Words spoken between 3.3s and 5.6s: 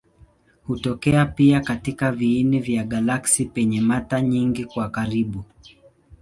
penye mata nyingi kwa karibu.